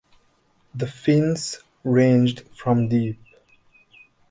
The 0.73 0.87
"fins" 0.87 1.59
ranged 1.83 2.41
from 2.55 2.87
deep. 2.87 3.19